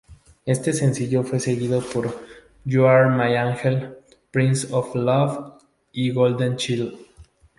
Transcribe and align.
Este 0.47 0.73
sencillo 0.73 1.21
fue 1.21 1.39
seguido 1.39 1.79
por 1.79 2.11
"You're 2.65 3.09
My 3.11 3.37
Angel", 3.37 3.99
"Prince 4.31 4.67
of 4.71 4.95
Love" 4.95 5.61
y 5.91 6.09
"Golden 6.09 6.55
Child". 6.57 6.95